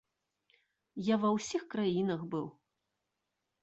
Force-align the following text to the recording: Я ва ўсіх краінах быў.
Я 1.13 1.19
ва 1.25 1.29
ўсіх 1.37 1.61
краінах 1.77 2.21
быў. 2.35 2.47